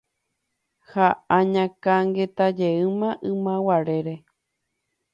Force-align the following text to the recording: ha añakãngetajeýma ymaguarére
ha 0.89 1.07
añakãngetajeýma 1.37 3.09
ymaguarére 3.29 4.15